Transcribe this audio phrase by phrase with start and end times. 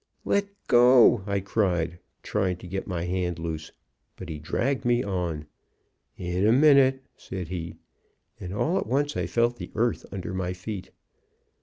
[0.25, 3.71] "'Let go!' I cried, trying to get my hand loose;
[4.15, 5.45] but he dragged me on.
[6.17, 7.75] "'In a minute,' said he;
[8.39, 10.89] and all at once I felt the earth under my feet.